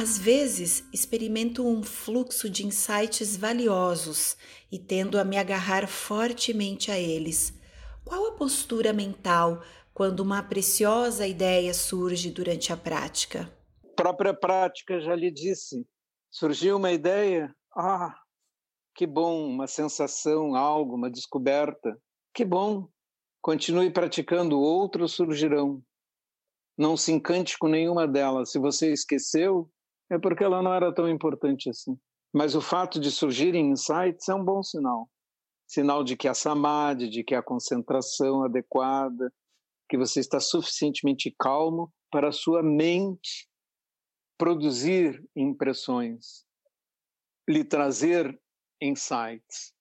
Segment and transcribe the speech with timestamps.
[0.00, 4.36] Às vezes, experimento um fluxo de insights valiosos
[4.70, 7.52] e tendo a me agarrar fortemente a eles.
[8.04, 9.60] Qual a postura mental
[9.92, 13.52] quando uma preciosa ideia surge durante a prática?
[13.82, 15.84] A própria prática já lhe disse.
[16.30, 18.14] Surgiu uma ideia, ah,
[18.94, 22.00] que bom, uma sensação, algo, uma descoberta.
[22.32, 22.88] Que bom.
[23.42, 25.82] Continue praticando, outros surgirão.
[26.78, 28.52] Não se encante com nenhuma delas.
[28.52, 29.68] Se você esqueceu,
[30.10, 31.98] é porque ela não era tão importante assim.
[32.32, 35.08] Mas o fato de surgirem insights é um bom sinal.
[35.66, 39.32] Sinal de que a samadhi, de que a concentração adequada,
[39.88, 43.48] que você está suficientemente calmo para a sua mente
[44.38, 46.44] produzir impressões,
[47.48, 48.38] lhe trazer
[48.80, 49.74] insights.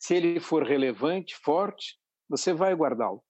[0.00, 3.22] Se ele for relevante, forte, você vai guardá-lo.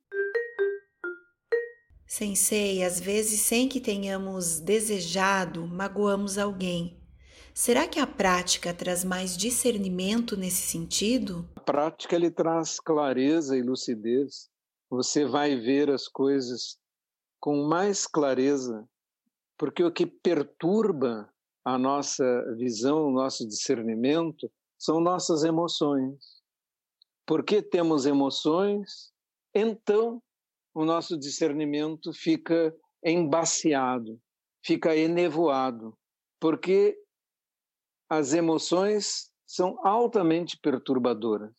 [2.19, 7.01] Sensei, às vezes, sem que tenhamos desejado, magoamos alguém.
[7.55, 11.49] Será que a prática traz mais discernimento nesse sentido?
[11.55, 14.51] A prática lhe traz clareza e lucidez
[14.91, 16.77] você vai ver as coisas
[17.39, 18.85] com mais clareza,
[19.57, 21.33] porque o que perturba
[21.65, 22.25] a nossa
[22.57, 26.43] visão, o nosso discernimento, são nossas emoções.
[27.25, 29.13] Porque temos emoções,
[29.55, 30.21] então
[30.79, 32.73] o nosso discernimento fica
[33.05, 34.21] embaciado,
[34.65, 35.99] fica enevoado,
[36.39, 36.97] porque
[38.09, 41.53] as emoções são altamente perturbadoras.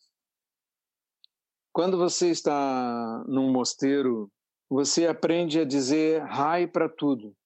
[1.70, 4.32] Quando você está num mosteiro,
[4.70, 7.36] você aprende a dizer rai para tudo.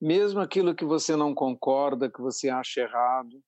[0.00, 3.42] Mesmo aquilo que você não concorda, que você acha errado.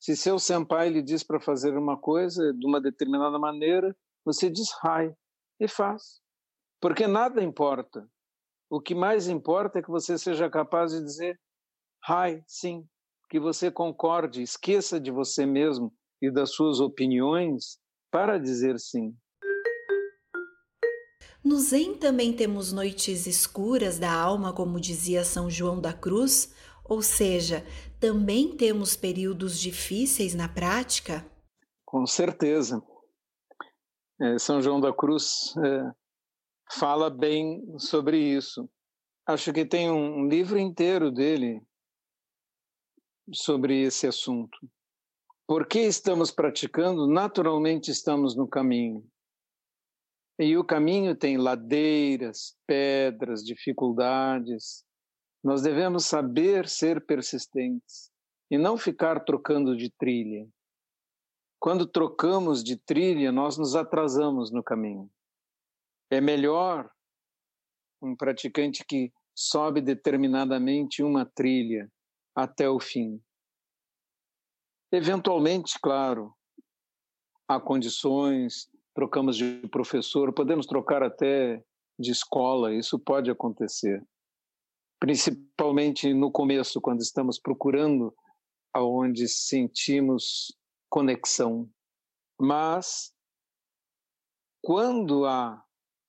[0.00, 4.68] Se seu senpai lhe diz para fazer uma coisa de uma determinada maneira, você diz
[4.82, 5.14] rai
[5.60, 6.20] e faz.
[6.82, 8.04] Porque nada importa.
[8.68, 11.40] O que mais importa é que você seja capaz de dizer
[12.02, 12.84] rai, sim,
[13.30, 17.78] que você concorde, esqueça de você mesmo e das suas opiniões
[18.10, 19.14] para dizer sim.
[21.44, 26.52] No Zen também temos noites escuras da alma, como dizia São João da Cruz,
[26.84, 27.64] ou seja,
[28.00, 31.24] também temos períodos difíceis na prática?
[31.84, 32.82] Com certeza.
[34.20, 36.01] É, São João da Cruz é,
[36.78, 38.68] fala bem sobre isso.
[39.26, 41.62] Acho que tem um livro inteiro dele
[43.32, 44.58] sobre esse assunto.
[45.46, 49.04] Porque estamos praticando, naturalmente estamos no caminho.
[50.38, 54.84] E o caminho tem ladeiras, pedras, dificuldades.
[55.44, 58.10] Nós devemos saber ser persistentes
[58.50, 60.48] e não ficar trocando de trilha.
[61.60, 65.08] Quando trocamos de trilha, nós nos atrasamos no caminho.
[66.12, 66.90] É melhor
[68.02, 71.90] um praticante que sobe determinadamente uma trilha
[72.34, 73.18] até o fim.
[74.92, 76.36] Eventualmente, claro,
[77.48, 81.64] há condições, trocamos de professor, podemos trocar até
[81.98, 84.06] de escola, isso pode acontecer.
[85.00, 88.14] Principalmente no começo, quando estamos procurando
[88.74, 90.54] aonde sentimos
[90.90, 91.70] conexão.
[92.38, 93.14] Mas
[94.60, 95.64] quando há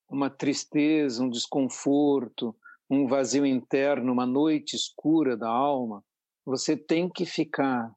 [0.09, 2.55] uma tristeza, um desconforto,
[2.89, 6.03] um vazio interno, uma noite escura da alma,
[6.45, 7.93] você tem que ficar.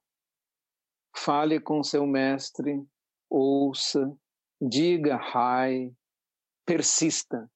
[1.16, 2.86] Fale com seu mestre,
[3.30, 4.16] ouça,
[4.60, 5.92] diga Rai,
[6.66, 7.50] persista.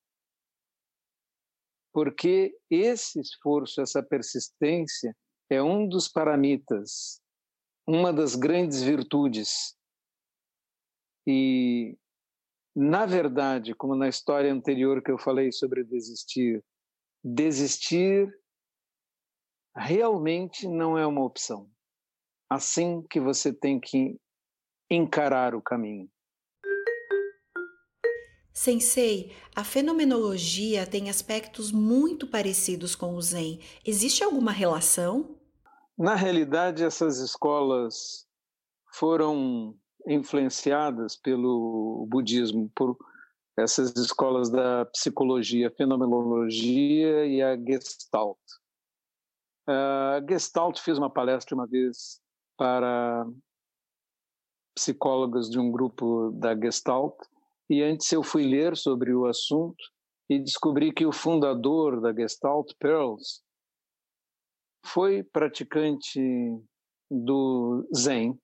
[1.93, 5.17] Porque esse esforço, essa persistência,
[5.51, 7.21] é um dos paramitas,
[7.87, 9.77] uma das grandes virtudes.
[11.27, 11.99] E,
[12.75, 16.65] na verdade, como na história anterior que eu falei sobre desistir,
[17.23, 18.33] desistir
[19.75, 21.69] realmente não é uma opção.
[22.49, 24.19] Assim que você tem que
[24.91, 26.11] encarar o caminho.
[28.53, 33.61] Sensei, a fenomenologia tem aspectos muito parecidos com o Zen.
[33.87, 35.39] Existe alguma relação?
[35.97, 38.27] Na realidade, essas escolas
[38.93, 42.97] foram influenciadas pelo budismo, por
[43.57, 48.39] essas escolas da psicologia, fenomenologia e a Gestalt.
[49.67, 52.21] A Gestalt fez uma palestra uma vez
[52.57, 53.27] para
[54.75, 57.17] psicólogas de um grupo da Gestalt
[57.69, 59.85] e antes eu fui ler sobre o assunto
[60.29, 63.43] e descobri que o fundador da Gestalt Pearls
[64.85, 66.21] foi praticante
[67.11, 68.39] do Zen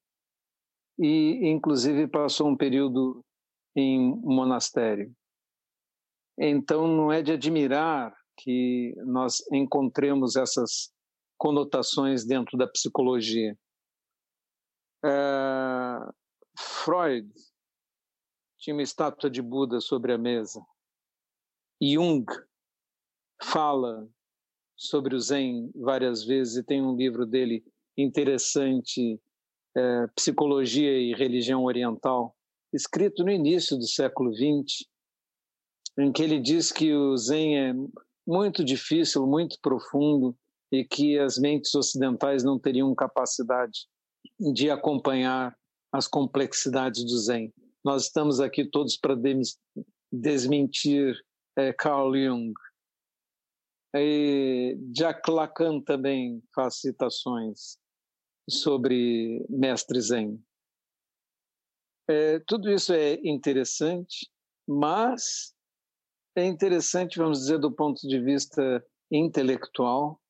[0.99, 3.23] e inclusive passou um período
[3.75, 5.13] em monastério.
[6.39, 10.91] Então não é de admirar que nós encontremos essas
[11.37, 13.57] conotações dentro da psicologia.
[15.03, 15.99] É,
[16.57, 17.29] Freud
[18.59, 20.61] tinha uma estátua de Buda sobre a mesa.
[21.81, 22.25] Jung
[23.41, 24.07] fala
[24.75, 27.63] sobre o Zen várias vezes e tem um livro dele
[27.95, 29.19] interessante,
[29.77, 32.35] é, Psicologia e Religião Oriental,
[32.73, 34.87] escrito no início do século XX,
[35.99, 37.73] em que ele diz que o Zen é
[38.25, 40.35] muito difícil, muito profundo
[40.71, 43.87] e que as mentes ocidentais não teriam capacidade
[44.39, 45.55] de acompanhar
[45.91, 47.53] as complexidades do Zen.
[47.83, 49.15] Nós estamos aqui todos para
[50.11, 51.15] desmentir
[51.55, 52.53] é, Carl Jung.
[53.95, 57.77] E Jack Lacan também faz citações
[58.49, 60.41] sobre mestre Zen.
[62.09, 64.31] É, tudo isso é interessante,
[64.67, 65.53] mas
[66.35, 70.21] é interessante, vamos dizer, do ponto de vista intelectual,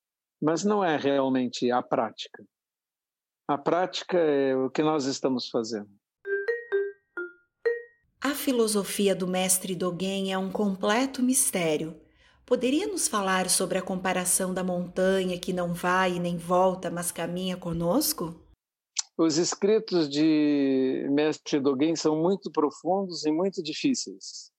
[0.42, 2.44] mas não é realmente a prática.
[3.46, 5.90] A prática é o que nós estamos fazendo.
[8.20, 11.98] A filosofia do mestre Dogen é um completo mistério.
[12.48, 17.58] Poderia nos falar sobre a comparação da montanha que não vai nem volta, mas caminha
[17.58, 18.34] conosco?
[19.18, 24.50] Os escritos de mestre Dogen são muito profundos e muito difíceis.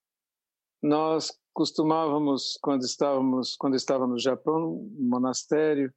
[0.84, 5.92] Nós costumávamos, quando estávamos, quando estava no Japão, no monastério,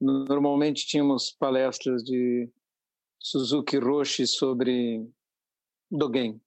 [0.00, 2.48] normalmente tínhamos palestras de
[3.18, 5.04] Suzuki Roshi sobre
[5.90, 6.40] Dogen,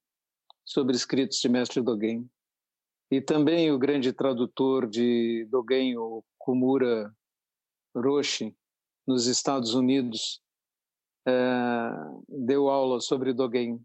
[0.64, 2.26] sobre escritos de mestre Dogen.
[3.12, 7.14] E também o grande tradutor de Dogen, o Kumura
[7.94, 8.56] Roshi,
[9.06, 10.40] nos Estados Unidos,
[11.28, 11.32] é,
[12.26, 13.78] deu aula sobre Dogen,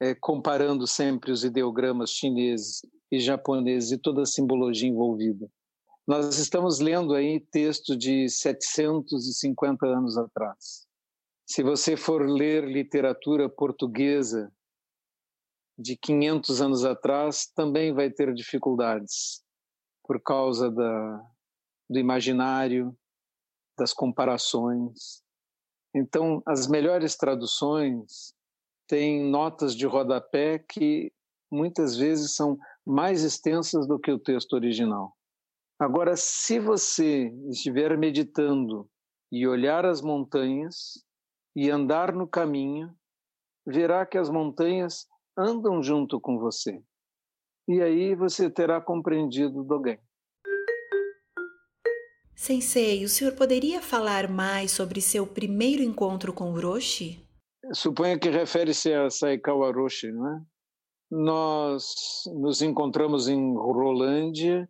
[0.00, 2.80] é, comparando sempre os ideogramas chineses
[3.12, 5.48] e japoneses e toda a simbologia envolvida.
[6.04, 10.84] Nós estamos lendo aí texto de 750 anos atrás.
[11.46, 14.52] Se você for ler literatura portuguesa
[15.78, 19.42] de 500 anos atrás, também vai ter dificuldades
[20.04, 21.22] por causa da,
[21.88, 22.96] do imaginário,
[23.78, 25.22] das comparações.
[25.94, 28.34] Então, as melhores traduções
[28.88, 31.12] têm notas de rodapé que
[31.50, 35.14] muitas vezes são mais extensas do que o texto original.
[35.78, 38.88] Agora, se você estiver meditando
[39.30, 41.04] e olhar as montanhas
[41.54, 42.92] e andar no caminho,
[43.66, 45.06] verá que as montanhas
[45.38, 46.82] andam junto com você.
[47.68, 49.98] E aí você terá compreendido Dogen.
[52.34, 57.24] Sensei, o senhor poderia falar mais sobre seu primeiro encontro com o Roshi?
[57.72, 60.40] Suponho que refere-se a Saikawa Roshi, não é?
[61.10, 61.94] Nós
[62.40, 64.68] nos encontramos em Rolândia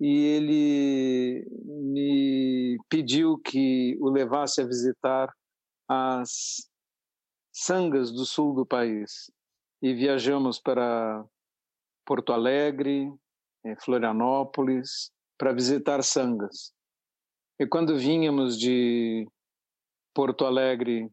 [0.00, 5.32] e ele me pediu que o levasse a visitar
[5.88, 6.68] as
[7.52, 9.30] sangas do sul do país.
[9.86, 11.24] E viajamos para
[12.04, 13.08] Porto Alegre,
[13.84, 16.74] Florianópolis, para visitar sangas.
[17.56, 19.28] E quando vínhamos de
[20.12, 21.08] Porto Alegre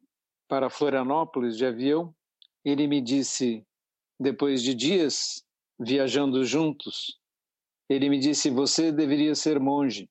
[0.48, 2.16] para Florianópolis de avião,
[2.66, 3.64] ele me disse:
[4.20, 5.46] depois de dias
[5.80, 7.20] viajando juntos,
[7.88, 10.10] ele me disse: Você deveria ser monge.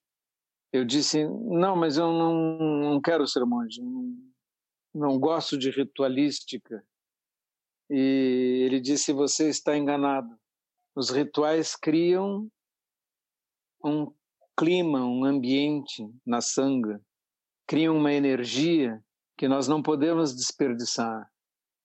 [0.73, 2.59] Eu disse: Não, mas eu não,
[2.93, 3.83] não quero ser monge.
[3.83, 4.17] Não,
[4.95, 6.87] não gosto de ritualística.
[7.93, 10.35] E ele disse: Você está enganado.
[10.97, 12.51] Os rituais criam
[13.85, 14.11] um
[14.57, 17.01] clima, um ambiente na sanga,
[17.67, 19.03] criam uma energia
[19.37, 21.31] que nós não podemos desperdiçar.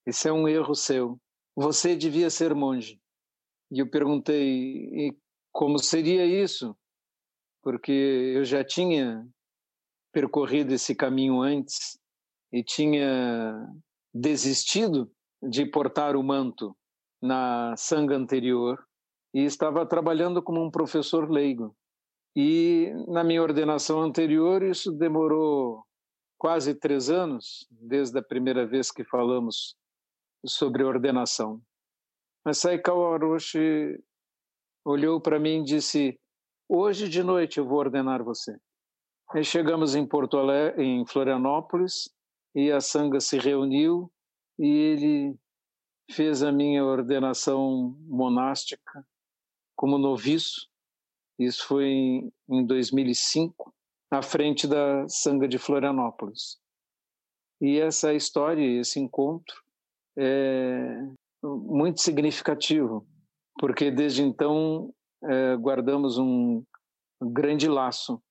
[0.06, 1.20] Esse é um erro seu
[1.58, 3.02] você devia ser monge.
[3.72, 5.18] E eu perguntei, e
[5.52, 6.78] como seria isso?
[7.64, 9.28] Porque eu já tinha
[10.14, 12.00] percorrido esse caminho antes
[12.54, 13.68] e tinha
[14.14, 15.12] desistido
[15.42, 16.76] de portar o manto
[17.22, 18.84] na sanga anterior
[19.34, 21.76] e estava trabalhando como um professor leigo.
[22.36, 25.84] E na minha ordenação anterior, isso demorou
[26.38, 29.76] quase três anos, desde a primeira vez que falamos
[30.46, 31.62] sobre ordenação.
[32.46, 34.00] Mas Saikawa Orochi
[34.86, 36.20] olhou para mim e disse:
[36.70, 38.56] Hoje de noite eu vou ordenar você.
[39.32, 42.10] Aí chegamos em Porto Alegre, em Florianópolis,
[42.56, 44.12] e a sanga se reuniu
[44.60, 45.36] e ele
[46.12, 49.06] fez a minha ordenação monástica
[49.76, 50.68] como noviço.
[51.40, 53.74] Isso foi em, em 2005,
[54.12, 56.58] à frente da sanga de Florianópolis.
[57.62, 59.56] E essa história, esse encontro,
[60.18, 61.08] é
[61.44, 63.08] muito significativo,
[63.60, 66.64] porque desde então é, guardamos um
[67.22, 68.22] grande laço,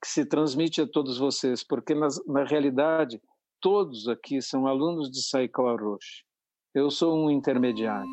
[0.00, 3.20] que se transmite a todos vocês, porque na, na realidade
[3.62, 6.24] todos aqui são alunos de Sai Roche.
[6.74, 8.10] Eu sou um intermediário.